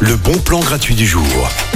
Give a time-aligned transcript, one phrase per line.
[0.00, 1.22] Le bon plan gratuit du jour.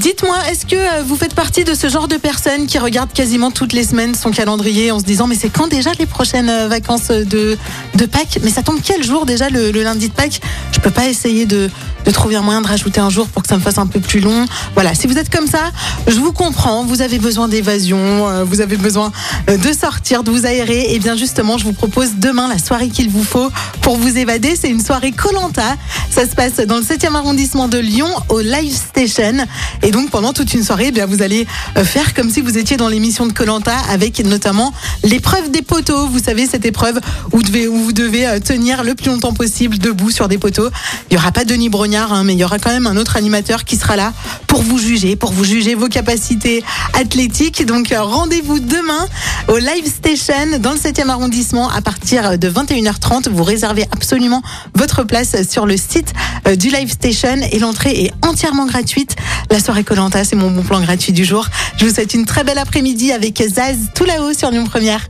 [0.00, 3.50] Dites-moi, est-ce que euh, vous faites partie de ce genre de personnes qui regardent quasiment
[3.50, 6.68] toutes les semaines son calendrier en se disant mais c'est quand déjà les prochaines euh,
[6.68, 7.58] vacances de,
[7.96, 8.38] de Pâques?
[8.42, 10.40] Mais ça tombe quel jour déjà le, lundi de Pâques?
[10.72, 11.68] Je peux pas essayer de,
[12.06, 14.00] de trouver un moyen de rajouter un jour pour que ça me fasse un peu
[14.00, 14.46] plus long.
[14.72, 15.70] Voilà, si vous êtes comme ça,
[16.06, 17.98] je vous comprends, vous avez besoin d'évasion,
[18.28, 19.12] euh, vous avez besoin
[19.50, 20.94] euh, de sortir, de vous aérer.
[20.94, 23.50] Et bien justement, je vous propose demain la soirée qu'il vous faut
[23.82, 24.56] pour vous évader.
[24.56, 25.76] C'est une soirée Colanta.
[26.10, 29.44] Ça se passe dans le 7e arrondissement de Lyon au Live Station.
[29.82, 32.56] Et donc pendant toute une soirée, eh bien vous allez euh, faire comme si vous
[32.56, 36.06] étiez dans l'émission de Colanta avec notamment l'épreuve des poteaux.
[36.06, 37.00] Vous savez cette épreuve
[37.32, 40.68] où, vous devez euh, tenir le plus longtemps possible debout sur des poteaux.
[41.10, 43.16] Il y aura pas Denis Brognard, hein, mais il y aura quand même un autre
[43.16, 44.12] animateur qui sera là
[44.48, 47.64] pour vous juger, pour vous juger vos capacités athlétiques.
[47.64, 49.06] Donc euh, rendez-vous demain
[49.46, 53.28] au Live Station dans le 7e arrondissement à partir de 21h30.
[53.28, 54.42] Vous réservez absolument
[54.74, 56.12] votre place sur le site
[56.48, 59.14] euh, du Live Station et l'entrée est entièrement gratuite.
[59.50, 61.46] La soirée Colanta, c'est mon bon plan gratuit du jour.
[61.76, 65.06] Je vous souhaite une très belle après-midi avec Zaz tout là-haut sur Lyon Première.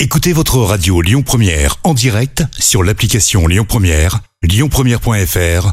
[0.00, 5.72] Écoutez votre radio Lyon Première en direct sur l'application Lyon Première, lyonpremière.fr